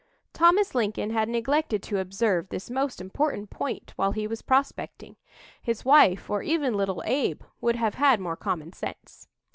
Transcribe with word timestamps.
Thomas 0.33 0.73
Lincoln 0.73 1.11
had 1.11 1.29
neglected 1.29 1.83
to 1.83 1.99
observe 1.99 2.49
this 2.49 2.71
most 2.71 2.99
important 2.99 3.51
point 3.51 3.93
while 3.97 4.13
he 4.13 4.25
was 4.25 4.41
prospecting. 4.41 5.15
His 5.61 5.85
wife, 5.85 6.27
or 6.27 6.41
even 6.41 6.73
little 6.75 7.03
Abe, 7.05 7.43
would 7.61 7.75
have 7.75 7.93
had 7.93 8.19
more 8.19 8.35
common 8.35 8.73
sense. 8.73 9.27